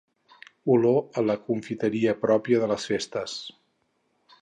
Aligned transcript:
Olor 0.75 1.19
a 1.21 1.25
la 1.27 1.35
confiteria 1.51 2.17
pròpia 2.25 2.65
de 2.65 2.73
les 2.75 2.91
festes. 2.93 3.37